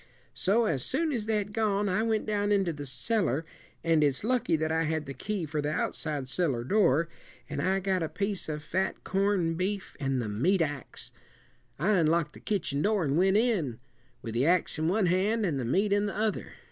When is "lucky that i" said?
4.23-4.85